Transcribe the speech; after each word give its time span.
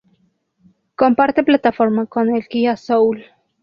Comparte 0.95 1.43
plataforma 1.43 2.07
con 2.07 2.35
el 2.35 2.47
Kia 2.47 2.75
Soul. 2.75 3.23